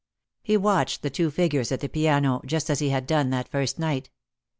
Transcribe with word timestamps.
He 0.41 0.57
watched 0.57 1.03
the 1.03 1.11
two 1.11 1.29
figures 1.29 1.71
at 1.71 1.79
the 1.81 1.87
piano 1.87 2.41
just 2.43 2.71
as 2.71 2.79
had 2.79 3.05
done 3.05 3.29
that 3.29 3.47
first 3.47 3.77
night. 3.77 4.09